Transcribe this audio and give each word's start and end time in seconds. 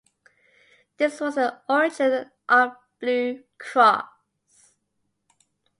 This 0.97 1.19
was 1.21 1.35
the 1.35 1.61
origin 1.69 2.31
of 2.49 2.75
Blue 2.99 3.43
Cross. 3.59 4.07